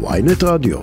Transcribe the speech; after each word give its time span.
ויינט 0.00 0.42
רדיו. 0.44 0.78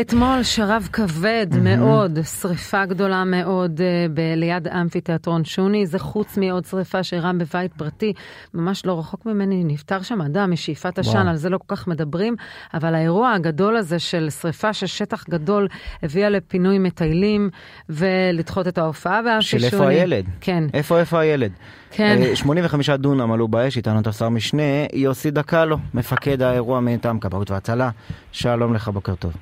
אתמול 0.00 0.42
שרב 0.42 0.88
כבד 0.92 1.46
mm-hmm. 1.52 1.56
מאוד, 1.56 2.18
שריפה 2.22 2.86
גדולה 2.86 3.24
מאוד 3.24 3.80
uh, 3.80 4.12
ב- 4.14 4.34
ליד 4.36 4.68
אמפיתיאטרון 4.68 5.44
שוני, 5.44 5.86
זה 5.86 5.98
חוץ 5.98 6.38
מעוד 6.38 6.64
שריפה 6.64 7.02
שאירעה 7.02 7.32
בבית 7.32 7.72
פרטי, 7.72 8.12
ממש 8.54 8.86
לא 8.86 8.98
רחוק 8.98 9.26
ממני, 9.26 9.64
נפטר 9.64 10.02
שם 10.02 10.20
אדם 10.20 10.50
משאיפת 10.50 10.98
עשן, 10.98 11.28
על 11.28 11.36
זה 11.36 11.48
לא 11.48 11.58
כל 11.58 11.76
כך 11.76 11.88
מדברים, 11.88 12.36
אבל 12.74 12.94
האירוע 12.94 13.32
הגדול 13.32 13.76
הזה 13.76 13.98
של 13.98 14.30
שריפה 14.30 14.72
של 14.72 14.86
שטח 14.86 15.24
גדול 15.30 15.68
הביאה 16.02 16.28
לפינוי 16.28 16.78
מטיילים 16.78 17.50
ולדחות 17.88 18.68
את 18.68 18.78
ההופעה 18.78 19.22
באמפי 19.22 19.44
שוני. 19.44 19.60
של 19.60 19.76
איפה 19.76 19.88
הילד? 19.88 20.24
כן. 20.40 20.64
איפה 20.74 20.98
איפה 20.98 21.20
הילד? 21.20 21.52
כן. 21.90 22.34
85 22.34 22.90
אה, 22.90 22.96
דונם 22.96 23.32
עלו 23.32 23.48
באש, 23.48 23.76
איתנו 23.76 24.00
את 24.00 24.06
השר 24.06 24.28
משנה, 24.28 24.62
יוסי 24.92 25.30
דקלו, 25.30 25.78
מפקד 25.94 26.42
האירוע 26.42 26.80
מטעם 26.80 27.18
כבאות 27.18 27.50
והצלה. 27.50 27.90
שלום 28.32 28.74
לך, 28.74 28.88
בוקר 28.88 29.14
טוב. 29.14 29.32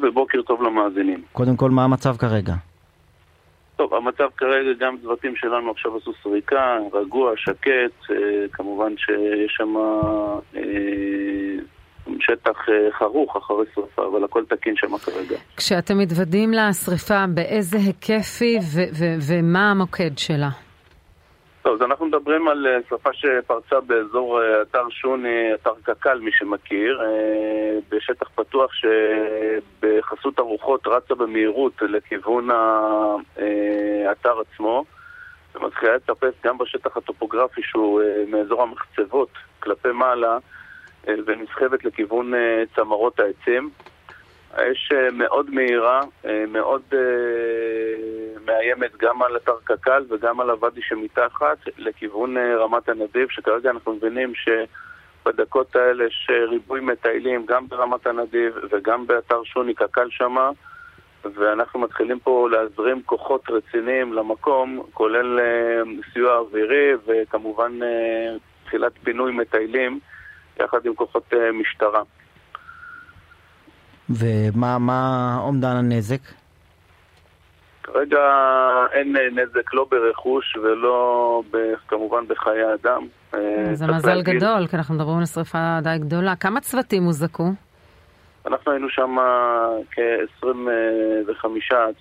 טוב 0.00 0.10
ובוקר 0.10 0.42
טוב 0.42 0.62
למאזינים. 0.62 1.22
קודם 1.32 1.56
כל, 1.56 1.70
מה 1.70 1.84
המצב 1.84 2.16
כרגע? 2.16 2.54
טוב, 3.76 3.94
המצב 3.94 4.28
כרגע, 4.36 4.70
גם 4.78 4.96
צוותים 5.02 5.36
שלנו 5.36 5.70
עכשיו 5.70 5.96
עשו 5.96 6.12
סריקה, 6.22 6.78
רגוע, 6.92 7.32
שקט, 7.36 8.10
אה, 8.10 8.16
כמובן 8.52 8.92
שיש 8.96 9.52
שם 9.56 9.74
אה, 10.56 10.62
שטח 12.20 12.68
אה, 12.68 12.92
חרוך 12.92 13.36
אחרי 13.36 13.64
שרפה, 13.74 14.06
אבל 14.06 14.24
הכל 14.24 14.44
תקין 14.44 14.76
שם 14.76 14.98
כרגע. 14.98 15.36
כשאתם 15.56 15.98
מתוודים 15.98 16.52
לשרפה, 16.52 17.24
באיזה 17.34 17.78
היקף 17.78 18.38
היא 18.40 18.60
ומה 19.28 19.70
המוקד 19.70 20.18
שלה? 20.18 20.48
טוב, 21.62 21.74
אז 21.74 21.82
אנחנו 21.82 22.06
מדברים 22.06 22.48
על 22.48 22.66
שרפה 22.88 23.10
שפרצה 23.12 23.80
באזור 23.80 24.40
אתר 24.62 24.88
שוני, 24.90 25.54
אתר 25.54 25.72
קק"ל, 25.82 26.18
מי 26.20 26.30
שמכיר, 26.32 27.00
בשטח 27.90 28.28
פתוח 28.34 28.70
שבחסות 28.72 29.67
הרוחות 30.48 30.86
רצה 30.86 31.14
במהירות 31.14 31.82
לכיוון 31.82 32.48
האתר 32.50 34.40
עצמו. 34.40 34.84
ומתחילה 35.54 35.96
לטפס 35.96 36.34
גם 36.44 36.58
בשטח 36.58 36.96
הטופוגרפי 36.96 37.62
שהוא 37.62 38.02
מאזור 38.28 38.62
המחצבות 38.62 39.28
כלפי 39.60 39.88
מעלה 39.92 40.38
ונסחבת 41.06 41.84
לכיוון 41.84 42.32
צמרות 42.76 43.20
העצים. 43.20 43.70
האש 44.54 44.92
מאוד 45.12 45.50
מהירה, 45.50 46.00
מאוד 46.48 46.82
מאיימת 48.46 48.96
גם 48.96 49.22
על 49.22 49.36
אתר 49.36 49.56
קק"ל 49.64 50.04
וגם 50.08 50.40
על 50.40 50.50
הוואדי 50.50 50.80
שמתחת 50.82 51.58
לכיוון 51.78 52.36
אה, 52.36 52.56
רמת 52.56 52.88
הנדיב, 52.88 53.28
שכרגע 53.30 53.70
אנחנו 53.70 53.92
מבינים 53.92 54.32
שבדקות 55.28 55.76
האלה 55.76 56.04
יש 56.04 56.28
ריבוי 56.50 56.80
מטיילים 56.80 57.46
גם 57.46 57.68
ברמת 57.68 58.06
הנדיב 58.06 58.54
וגם 58.70 59.06
באתר 59.06 59.44
שוני 59.44 59.74
קק"ל 59.74 60.08
שמה 60.10 60.50
ואנחנו 61.24 61.80
מתחילים 61.80 62.18
פה 62.18 62.48
להזרים 62.50 63.02
כוחות 63.06 63.42
רציניים 63.50 64.12
למקום, 64.12 64.82
כולל 64.92 65.40
אה, 65.40 65.82
סיוע 66.12 66.36
אווירי 66.36 66.92
וכמובן 67.06 67.72
אה, 67.82 68.36
תחילת 68.64 68.92
פינוי 69.04 69.32
מטיילים 69.32 70.00
יחד 70.60 70.86
עם 70.86 70.94
כוחות 70.94 71.32
משטרה. 71.52 72.02
ומה 74.10 75.38
אומדן 75.40 75.76
הנזק? 75.76 76.37
כרגע 77.92 78.20
אין 78.92 79.16
נזק 79.34 79.74
לא 79.74 79.86
ברכוש 79.90 80.56
ולא 80.56 81.42
ב, 81.50 81.56
כמובן 81.88 82.26
בחיי 82.28 82.74
אדם. 82.74 83.06
אה, 83.34 83.74
זה 83.74 83.86
מזל 83.86 84.14
להגיד... 84.14 84.34
גדול, 84.34 84.66
כי 84.66 84.76
אנחנו 84.76 84.94
מדברים 84.94 85.18
על 85.18 85.26
שרפה 85.26 85.78
די 85.82 85.96
גדולה. 85.98 86.36
כמה 86.36 86.60
צוותים 86.60 87.02
הוזעקו? 87.04 87.50
אנחנו 88.46 88.72
היינו 88.72 88.88
שם 88.90 89.16
כ-25 89.90 91.46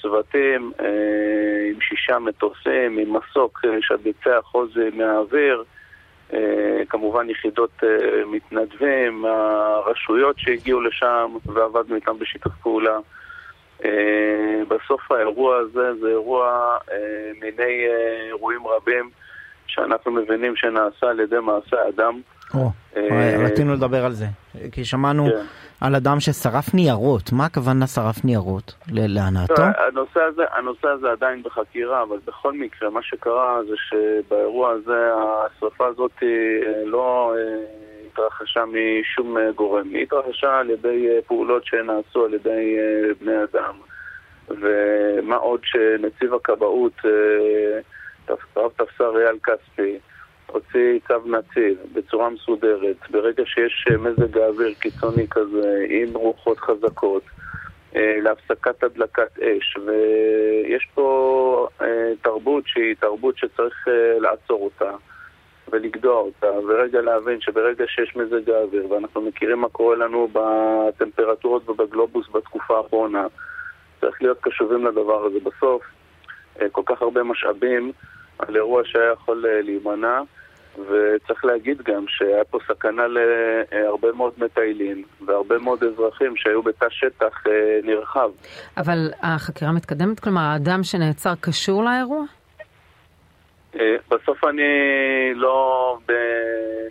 צוותים 0.02 0.72
אה, 0.80 0.86
עם 1.74 1.81
שישה 1.81 2.20
מטוסים, 2.20 2.97
עם 2.97 3.18
מסוק 3.18 3.62
אה, 3.66 3.78
שביצע 3.81 4.42
חוז 4.42 4.70
מהאוויר, 4.94 5.64
כמובן 6.90 7.30
יחידות 7.30 7.84
מתנדבים, 8.26 9.26
הרשויות 9.26 10.40
שהגיעו 10.40 10.81
לשם 10.81 11.31
ועבדנו 11.46 11.96
איתם 11.96 12.20
בשיתוף 12.20 12.53
פעולה. 12.62 12.97
אה, 13.86 14.62
בסוף 14.68 15.12
האירוע 15.12 15.58
הזה 15.58 15.94
זה 16.02 16.08
אירוע 16.08 16.78
אה, 16.92 16.98
מיני 17.42 17.86
אה, 17.88 18.26
אירועים 18.28 18.68
רבים 18.68 19.10
שאנחנו 19.68 20.12
מבינים 20.12 20.56
שנעשה 20.56 21.08
על 21.10 21.20
ידי 21.20 21.40
מעשה 21.40 21.78
אדם. 21.90 22.22
או, 22.54 22.72
רצינו 23.46 23.74
לדבר 23.74 24.06
על 24.06 24.12
זה, 24.12 24.26
כי 24.72 24.86
שמענו 24.86 25.26
כן. 25.26 25.86
על 25.86 25.96
אדם 25.96 26.20
ששרף 26.20 26.74
ניירות, 26.74 27.32
מה 27.32 27.46
הכוונה 27.46 27.88
שרף 27.88 28.26
ניירות? 28.26 28.76
להנאתו? 28.88 29.54
לא, 29.58 29.86
הנושא 29.88 30.20
הזה, 30.20 30.44
הנושא 30.58 30.88
הזה 30.88 31.12
עדיין 31.12 31.44
בחקירה, 31.44 32.04
אבל 32.04 32.18
בכל 32.26 32.54
מקרה 32.54 32.90
מה 32.90 33.00
שקרה 33.04 33.59
זה 33.70 33.76
שבאירוע 33.78 34.72
הזה 34.72 35.09
השרפה 35.16 35.88
הזאת 35.88 36.24
לא 36.86 37.34
התרחשה 38.17 38.63
משום 38.66 39.38
אה, 39.38 39.51
גורם. 39.51 39.89
היא 39.94 40.03
התרחשה 40.03 40.59
על 40.59 40.69
ידי 40.69 41.07
אה, 41.09 41.22
פעולות 41.28 41.66
שנעשו 41.66 42.25
על 42.25 42.33
ידי 42.33 42.78
אה, 42.79 43.13
בני 43.22 43.44
אדם. 43.44 43.75
ומה 44.50 45.35
עוד 45.35 45.59
שנציב 45.63 46.33
הכבאות, 46.33 47.01
רב 48.57 48.72
תפסר 48.78 49.17
אייל 49.17 49.38
כספי, 49.44 50.00
הוציא 50.47 51.00
צו 51.07 51.19
נציב 51.25 51.78
בצורה 51.94 52.29
מסודרת, 52.29 52.95
ברגע 53.09 53.44
שיש 53.45 53.85
מזג 54.00 54.38
האוויר 54.38 54.73
קיצוני 54.79 55.28
כזה, 55.31 55.85
עם 55.89 56.13
רוחות 56.13 56.59
חזקות, 56.59 57.23
להפסקת 57.95 58.84
הדלקת 58.84 59.39
אש, 59.39 59.78
ויש 59.85 60.88
פה 60.94 61.67
תרבות 62.22 62.63
שהיא 62.67 62.95
תרבות 62.99 63.38
שצריך 63.38 63.88
לעצור 64.19 64.63
אותה. 64.63 64.91
ולגדוע 65.72 66.16
אותה, 66.16 66.47
ורגע 66.67 67.01
להבין 67.01 67.41
שברגע 67.41 67.85
שיש 67.88 68.16
מזג 68.16 68.50
האוויר, 68.50 68.91
ואנחנו 68.91 69.22
מכירים 69.22 69.59
מה 69.59 69.69
קורה 69.69 69.95
לנו 69.95 70.28
בטמפרטורות 70.33 71.69
ובגלובוס 71.69 72.25
בתקופה 72.31 72.78
האחרונה, 72.78 73.28
צריך 74.01 74.22
להיות 74.22 74.38
קשובים 74.41 74.85
לדבר 74.85 75.25
הזה. 75.25 75.39
בסוף, 75.39 75.83
אה, 76.61 76.69
כל 76.72 76.81
כך 76.85 77.01
הרבה 77.01 77.23
משאבים 77.23 77.91
על 78.39 78.55
אירוע 78.55 78.81
שהיה 78.85 79.11
יכול 79.11 79.45
אה, 79.45 79.61
להימנע, 79.61 80.22
וצריך 80.78 81.45
להגיד 81.45 81.81
גם 81.81 82.05
שהיה 82.07 82.44
פה 82.44 82.57
סכנה 82.67 83.03
להרבה 83.07 84.11
מאוד 84.11 84.34
מטיילים 84.38 85.03
והרבה 85.25 85.57
מאוד 85.57 85.84
אזרחים 85.84 86.34
שהיו 86.35 86.61
בתא 86.63 86.85
שטח 86.89 87.47
אה, 87.47 87.79
נרחב. 87.84 88.29
אבל 88.78 89.11
החקירה 89.22 89.72
מתקדמת? 89.72 90.19
כלומר, 90.19 90.41
האדם 90.41 90.84
שנעצר 90.84 91.34
קשור 91.41 91.84
לאירוע? 91.84 92.37
אה, 93.75 93.95
בסוף 94.11 94.44
אני 94.44 94.63
לא 95.35 95.97
ב... 96.07 96.11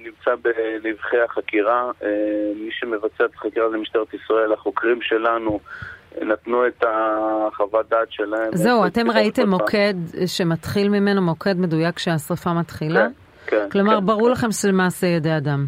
נמצא 0.00 0.30
בנבחי 0.42 1.20
החקירה. 1.24 1.90
אה, 2.02 2.08
מי 2.56 2.70
שמבצע 2.72 3.24
את 3.24 3.34
החקירה 3.34 3.70
זה 3.70 3.76
משטרת 3.76 4.14
ישראל. 4.14 4.52
החוקרים 4.52 5.02
שלנו 5.02 5.60
נתנו 6.22 6.66
את 6.66 6.84
החוות 6.86 7.88
דעת 7.88 8.12
שלהם. 8.12 8.50
זהו, 8.54 8.86
אתם 8.86 9.10
ראיתם 9.10 9.48
מוקד 9.48 9.94
שמתחיל 10.26 10.88
ממנו, 10.88 11.22
מוקד 11.22 11.58
מדויק 11.58 11.98
שהשרפה 11.98 12.52
מתחילה? 12.52 13.06
כן, 13.46 13.56
כן. 13.56 13.70
כלומר, 13.70 14.00
כן, 14.00 14.06
ברור 14.06 14.26
כן. 14.26 14.32
לכם 14.32 14.50
שזה 14.50 14.72
מעשה 14.72 15.06
ידי 15.06 15.36
אדם. 15.36 15.66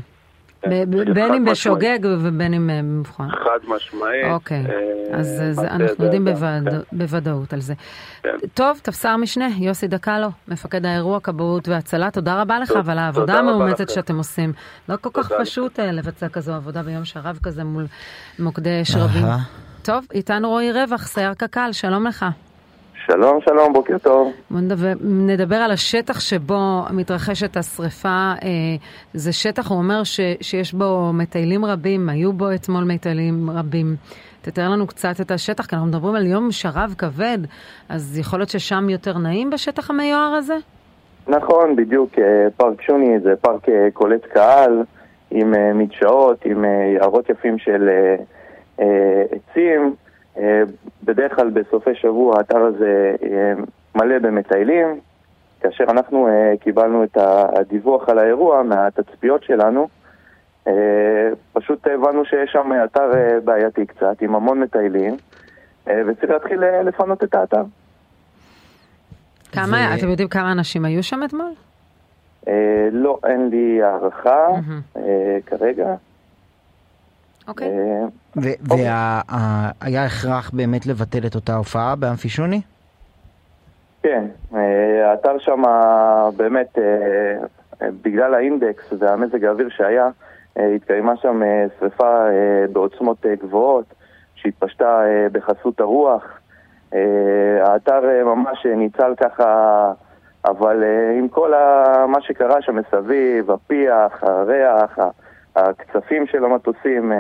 בין 1.14 1.34
אם 1.34 1.44
בשוגג 1.44 1.98
ובין 2.02 2.54
אם 2.54 2.70
במבחן. 2.72 3.28
חד 3.30 3.58
משמעית. 3.68 4.24
אוקיי, 4.30 4.66
אה, 4.66 5.18
אז 5.18 5.58
אנחנו 5.58 6.04
יודעים 6.04 6.28
כן. 6.34 6.78
בוודאות 6.92 7.52
על 7.52 7.60
זה. 7.60 7.74
כן. 8.22 8.30
טוב, 8.54 8.80
תפסר 8.82 9.16
משנה, 9.16 9.48
יוסי 9.58 9.88
דקלו, 9.88 10.28
מפקד 10.48 10.86
האירוע, 10.86 11.20
כבאות 11.20 11.68
והצלה, 11.68 12.10
תודה 12.10 12.40
רבה 12.40 12.58
לך 12.58 12.72
ועל 12.84 12.98
העבודה 12.98 13.38
המאומצת 13.38 13.88
שאתם 13.88 14.16
עושים. 14.16 14.52
לא 14.88 14.96
כל 15.00 15.10
כך 15.12 15.32
פשוט 15.40 15.80
אה, 15.80 15.92
לבצע 15.92 16.28
כזו 16.28 16.52
עבודה 16.52 16.82
ביום 16.82 17.04
שרב 17.04 17.38
כזה 17.42 17.64
מול 17.64 17.86
מוקדי 18.38 18.82
אש 18.82 18.96
רבים. 18.96 19.26
טוב, 19.82 20.06
איתנו 20.14 20.48
רועי 20.48 20.72
רווח, 20.72 21.06
סייר 21.06 21.34
קק"ל, 21.34 21.68
שלום 21.72 22.06
לך. 22.06 22.26
שלום, 23.12 23.40
שלום, 23.40 23.72
בוקר 23.72 23.98
טוב. 23.98 24.32
בוא 24.50 24.60
נדבר, 24.60 24.92
נדבר 25.04 25.56
על 25.56 25.70
השטח 25.70 26.20
שבו 26.20 26.82
מתרחשת 26.90 27.56
השריפה. 27.56 28.08
אה, 28.08 28.48
זה 29.14 29.32
שטח, 29.32 29.70
הוא 29.70 29.78
אומר 29.78 30.04
ש, 30.04 30.20
שיש 30.40 30.74
בו 30.74 31.10
מטיילים 31.14 31.64
רבים, 31.64 32.08
היו 32.08 32.32
בו 32.32 32.54
אתמול 32.54 32.84
מטיילים 32.84 33.50
רבים. 33.50 33.96
תתאר 34.42 34.68
לנו 34.68 34.86
קצת 34.86 35.20
את 35.20 35.30
השטח, 35.30 35.66
כי 35.66 35.76
אנחנו 35.76 35.88
מדברים 35.88 36.14
על 36.14 36.26
יום 36.26 36.48
שרב 36.50 36.94
כבד, 36.98 37.38
אז 37.88 38.18
יכול 38.18 38.38
להיות 38.38 38.48
ששם 38.48 38.88
יותר 38.90 39.18
נעים 39.18 39.50
בשטח 39.50 39.90
המיוער 39.90 40.34
הזה? 40.34 40.56
נכון, 41.28 41.76
בדיוק. 41.76 42.18
אה, 42.18 42.50
פארק 42.56 42.82
שוני 42.82 43.20
זה 43.20 43.36
פארק 43.36 43.68
אה, 43.68 43.88
קולט 43.92 44.24
קהל, 44.24 44.82
עם 45.30 45.54
אה, 45.54 45.72
מדשאות, 45.72 46.44
עם 46.44 46.64
יערות 46.94 47.30
יפים 47.30 47.58
של 47.58 47.88
עצים. 49.30 49.94
אה, 51.08 51.14
בדרך 51.14 51.34
כלל 51.34 51.50
בסופי 51.50 51.94
שבוע 51.94 52.36
האתר 52.38 52.58
הזה 52.58 53.14
אה, 53.22 53.52
מלא 53.94 54.18
במטיילים. 54.18 55.00
כאשר 55.60 55.84
אנחנו 55.84 56.28
אה, 56.28 56.52
קיבלנו 56.60 57.04
את 57.04 57.16
הדיווח 57.58 58.08
על 58.08 58.18
האירוע 58.18 58.62
מהתצפיות 58.62 59.44
שלנו, 59.44 59.88
פשוט 61.52 61.86
הבנו 61.86 62.24
שיש 62.24 62.50
שם 62.52 62.70
אתר 62.84 63.12
בעייתי 63.44 63.86
קצת, 63.86 64.22
עם 64.22 64.34
המון 64.34 64.60
מטיילים, 64.60 65.16
וצריך 65.86 66.30
להתחיל 66.30 66.60
לפנות 66.60 67.24
את 67.24 67.34
האתר. 67.34 67.62
כמה, 69.52 69.76
ו... 69.76 69.98
אתם 69.98 70.10
יודעים 70.10 70.28
כמה 70.28 70.52
אנשים 70.52 70.84
היו 70.84 71.02
שם 71.02 71.20
אתמול? 71.24 71.52
לא, 72.92 73.18
אין 73.26 73.48
לי 73.48 73.82
הערכה 73.82 74.46
כרגע. 75.46 75.94
אוקיי. 77.48 77.68
והיה 78.36 80.04
הכרח 80.04 80.50
באמת 80.50 80.86
לבטל 80.86 81.26
את 81.26 81.34
אותה 81.34 81.54
הופעה 81.54 81.96
באמפי 81.96 82.28
שוני? 82.28 82.60
כן, 84.02 84.24
האתר 85.04 85.38
שם 85.38 85.62
באמת, 86.36 86.78
בגלל 87.82 88.34
האינדקס 88.34 88.92
והמזג 88.98 89.44
האוויר 89.44 89.68
שהיה, 89.68 90.08
התקיימה 90.56 91.16
שם 91.16 91.42
שריפה 91.78 92.26
בעוצמות 92.72 93.26
גבוהות, 93.42 93.94
שהתפשטה 94.34 95.00
בחסות 95.32 95.80
הרוח. 95.80 96.22
האתר 97.62 98.24
ממש 98.24 98.66
ניצל 98.76 99.14
ככה, 99.20 99.92
אבל 100.44 100.84
עם 101.18 101.28
כל 101.28 101.52
מה 102.08 102.20
שקרה 102.20 102.62
שם 102.62 102.76
מסביב, 102.76 103.50
הפיח, 103.50 104.22
הריח, 104.22 104.98
הקצפים 105.58 106.26
של 106.26 106.44
המטוסים, 106.44 107.12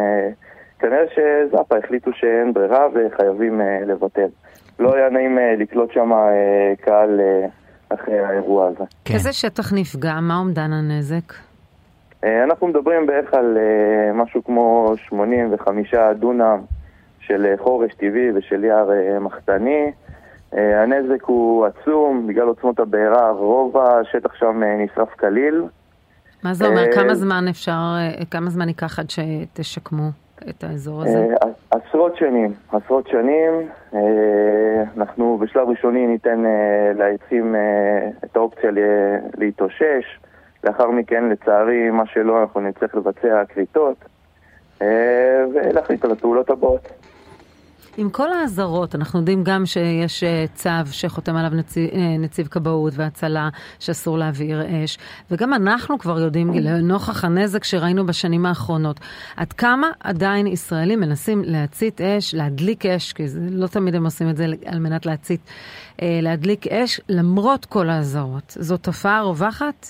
כנראה 0.78 1.04
שזאפה 1.14 1.76
החליטו 1.76 2.10
שאין 2.12 2.52
ברירה 2.52 2.86
וחייבים 2.94 3.60
לבטל. 3.86 4.28
לא 4.78 4.94
היה 4.94 5.10
נעים 5.10 5.38
לקלוט 5.58 5.92
שם 5.92 6.12
קהל 6.80 7.20
אחרי 7.88 8.18
האירוע 8.18 8.66
הזה. 8.66 8.84
כן. 9.04 9.14
איזה 9.14 9.32
שטח 9.32 9.72
נפגע? 9.72 10.20
מה 10.22 10.38
אומדן 10.38 10.72
הנזק? 10.72 11.34
אנחנו 12.24 12.66
מדברים 12.66 13.06
בערך 13.06 13.34
על 13.34 13.58
משהו 14.14 14.44
כמו 14.44 14.92
85 14.96 15.94
דונם 16.14 16.60
של 17.20 17.54
חורש 17.58 17.94
טבעי 17.94 18.30
ושל 18.34 18.64
יער 18.64 18.90
מחסני. 19.20 19.92
הנזק 20.52 21.24
הוא 21.24 21.66
עצום, 21.66 22.26
בגלל 22.26 22.46
עוצמות 22.46 22.80
הבעירה, 22.80 23.30
רוב 23.30 23.76
השטח 23.78 24.34
שם 24.34 24.62
נשרף 24.78 25.08
כליל. 25.08 25.62
מה 26.42 26.54
זה 26.54 26.66
אומר? 26.66 26.84
כמה 26.94 27.14
זמן 27.14 27.48
אפשר, 27.48 27.94
כמה 28.30 28.50
זמן 28.50 28.68
ייקח 28.68 28.98
עד 28.98 29.10
שתשקמו 29.10 30.08
את 30.48 30.64
האזור 30.64 31.02
הזה? 31.02 31.26
עשרות 31.70 32.16
שנים, 32.16 32.52
עשרות 32.72 33.08
שנים. 33.08 33.68
אנחנו 34.96 35.38
בשלב 35.38 35.68
ראשוני 35.68 36.06
ניתן 36.06 36.42
לעצים 36.94 37.54
את 38.24 38.36
האופציה 38.36 38.70
להתאושש. 39.38 40.18
לאחר 40.64 40.90
מכן, 40.90 41.28
לצערי, 41.28 41.90
מה 41.90 42.06
שלא, 42.06 42.40
אנחנו 42.40 42.60
נצטרך 42.60 42.94
לבצע 42.94 43.44
כריתות 43.48 43.96
ולהחליט 45.54 46.04
על 46.04 46.10
הפעולות 46.10 46.50
הבאות. 46.50 46.88
עם 48.00 48.10
כל 48.10 48.32
האזהרות, 48.32 48.94
אנחנו 48.94 49.18
יודעים 49.18 49.44
גם 49.44 49.66
שיש 49.66 50.24
צו 50.54 50.70
שחותם 50.90 51.36
עליו 51.36 51.50
נציב, 51.50 51.90
נציב 52.18 52.46
כבאות 52.46 52.92
והצלה 52.96 53.48
שאסור 53.78 54.18
להבעיר 54.18 54.62
אש, 54.84 54.98
וגם 55.30 55.54
אנחנו 55.54 55.98
כבר 55.98 56.20
יודעים, 56.20 56.50
לנוכח 56.54 57.24
הנזק 57.24 57.64
שראינו 57.64 58.06
בשנים 58.06 58.46
האחרונות, 58.46 59.00
עד 59.36 59.52
כמה 59.52 59.90
עדיין 60.00 60.46
ישראלים 60.46 61.00
מנסים 61.00 61.42
להצית 61.44 62.00
אש, 62.00 62.34
להדליק 62.34 62.86
אש, 62.86 63.12
כי 63.12 63.28
זה, 63.28 63.40
לא 63.50 63.66
תמיד 63.66 63.94
הם 63.94 64.04
עושים 64.04 64.30
את 64.30 64.36
זה 64.36 64.44
על 64.66 64.78
מנת 64.78 65.06
להצית, 65.06 65.40
להדליק 66.02 66.66
אש, 66.66 67.00
למרות 67.08 67.64
כל 67.64 67.90
האזהרות. 67.90 68.56
זו 68.58 68.76
תופעה 68.76 69.22
רווחת? 69.22 69.86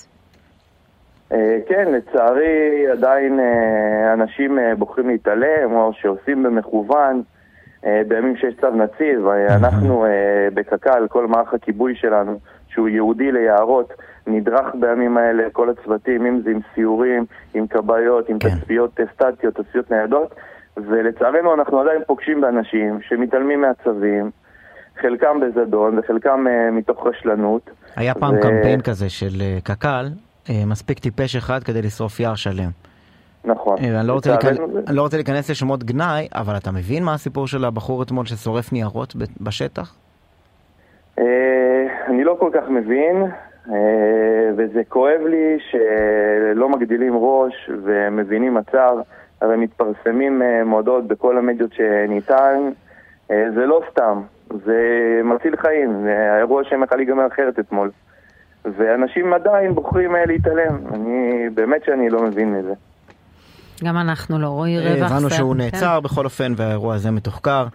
כן, 1.67 1.87
לצערי 1.91 2.87
עדיין 2.91 3.39
אנשים 4.13 4.57
בוחרים 4.77 5.09
להתעלם, 5.09 5.71
או 5.71 5.91
שעושים 5.93 6.43
במכוון. 6.43 7.21
בימים 7.83 8.35
שיש 8.37 8.55
צו 8.61 8.69
נציב, 8.69 9.27
אנחנו 9.49 10.05
בקק"ל, 10.53 11.07
כל 11.09 11.27
מערך 11.27 11.53
הכיבוי 11.53 11.95
שלנו, 11.95 12.39
שהוא 12.67 12.89
ייעודי 12.89 13.31
ליערות, 13.31 13.93
נדרך 14.27 14.65
בימים 14.79 15.17
האלה, 15.17 15.43
כל 15.51 15.69
הצוותים, 15.69 16.25
אם 16.25 16.41
זה 16.41 16.49
עם 16.49 16.59
סיורים, 16.75 17.25
עם 17.53 17.67
כבאיות, 17.67 18.29
עם 18.29 18.39
כן. 18.39 18.49
תצפיות 18.49 18.99
סטטיות, 19.13 19.55
תצפיות 19.55 19.91
ניידות, 19.91 20.35
ולצערנו 20.77 21.53
אנחנו 21.53 21.79
עדיין 21.79 22.01
פוגשים 22.07 22.41
באנשים 22.41 22.99
שמתעלמים 23.01 23.61
מהצווים, 23.61 24.31
חלקם 25.01 25.39
בזדון 25.39 25.99
וחלקם 25.99 26.45
מתוך 26.71 27.07
רשלנות. 27.07 27.69
היה 27.95 28.13
פעם 28.13 28.35
ו... 28.35 28.41
קמפיין 28.41 28.81
כזה 28.81 29.09
של 29.09 29.41
קק"ל, 29.63 30.05
מספיק 30.65 30.99
טיפש 30.99 31.35
אחד 31.35 31.63
כדי 31.63 31.81
לשרוף 31.81 32.19
יער 32.19 32.35
שלם. 32.35 32.69
נכון. 33.45 33.77
אני 33.77 34.07
לא, 34.07 34.13
רוצה 34.13 34.35
אני 34.87 34.95
לא 34.95 35.01
רוצה 35.01 35.17
להיכנס 35.17 35.49
לשמות 35.49 35.83
גנאי, 35.83 36.27
אבל 36.35 36.57
אתה 36.57 36.71
מבין 36.71 37.03
מה 37.03 37.13
הסיפור 37.13 37.47
של 37.47 37.65
הבחור 37.65 38.03
אתמול 38.03 38.25
ששורף 38.25 38.73
ניירות 38.73 39.15
בשטח? 39.41 39.95
אני 42.07 42.23
לא 42.23 42.35
כל 42.39 42.49
כך 42.53 42.69
מבין, 42.69 43.23
וזה 44.57 44.81
כואב 44.89 45.21
לי 45.29 45.57
שלא 45.71 46.69
מגדילים 46.69 47.13
ראש 47.17 47.69
ומבינים 47.83 48.53
מצב, 48.53 48.97
הרי 49.41 49.57
מתפרסמים 49.57 50.41
מועדות 50.65 51.07
בכל 51.07 51.37
המדיות 51.37 51.73
שניתן, 51.73 52.69
זה 53.27 53.65
לא 53.65 53.81
סתם, 53.91 54.21
זה 54.65 54.81
מציל 55.23 55.55
חיים, 55.57 56.07
האירוע 56.07 56.63
שהם 56.63 56.83
יכול 56.83 56.97
להיגמר 56.97 57.27
אחרת 57.27 57.59
אתמול. 57.59 57.91
ואנשים 58.65 59.33
עדיין 59.33 59.75
בוחרים 59.75 60.15
להתעלם, 60.27 60.77
אני 60.93 61.49
באמת 61.53 61.83
שאני 61.83 62.09
לא 62.09 62.23
מבין 62.23 62.53
מזה. 62.53 62.73
גם 63.83 63.97
אנחנו 63.97 64.39
לא, 64.39 64.47
רועי 64.47 64.79
רווח. 64.79 65.11
הבנו 65.11 65.29
שהוא 65.29 65.55
נעצר 65.55 65.97
כן. 65.97 66.03
בכל 66.03 66.25
אופן 66.25 66.53
והאירוע 66.55 66.95
הזה 66.95 67.11
מתוחקר. 67.11 67.67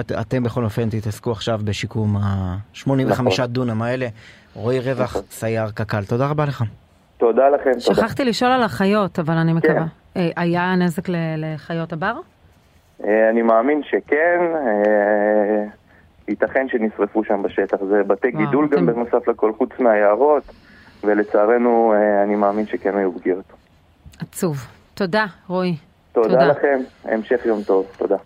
את, 0.00 0.12
אתם 0.20 0.42
בכל 0.42 0.64
אופן 0.64 0.88
תתעסקו 0.90 1.30
עכשיו 1.32 1.60
בשיקום 1.64 2.16
ה-85 2.16 2.86
נכון. 3.08 3.46
דונם 3.46 3.82
האלה. 3.82 4.06
רועי 4.54 4.80
רווח, 4.80 5.10
נכון. 5.10 5.22
סייר 5.30 5.70
קק"ל, 5.70 6.04
תודה 6.04 6.26
רבה 6.26 6.44
לך. 6.44 6.64
תודה 7.16 7.48
לכם, 7.48 7.70
תודה. 7.70 7.80
שכחתי 7.80 8.24
לשאול 8.24 8.50
על 8.50 8.62
החיות, 8.62 9.18
אבל 9.18 9.34
אני 9.34 9.52
מקווה. 9.52 9.84
כן. 10.14 10.28
היה 10.36 10.74
נזק 10.76 11.08
לחיות 11.36 11.92
הבר? 11.92 12.14
אני 13.04 13.42
מאמין 13.42 13.82
שכן. 13.90 14.40
ייתכן 16.28 16.66
שנשרפו 16.68 17.24
שם 17.24 17.42
בשטח. 17.42 17.76
זה 17.88 18.02
בתי 18.06 18.28
וואו, 18.28 18.46
גידול 18.46 18.66
אתם... 18.66 18.76
גם 18.76 18.86
בנוסף 18.86 19.28
לכל, 19.28 19.52
חוץ 19.58 19.70
מהיערות, 19.78 20.42
ולצערנו 21.04 21.94
אני 22.24 22.34
מאמין 22.34 22.66
שכן 22.66 22.96
היו 22.96 23.18
פגיעות. 23.18 23.44
עצוב. 24.22 24.66
תודה, 24.94 25.26
רועי. 25.46 25.76
תודה, 26.12 26.28
תודה 26.28 26.46
לכם, 26.46 26.80
המשך 27.04 27.40
יום 27.44 27.62
טוב, 27.62 27.86
תודה. 27.96 28.16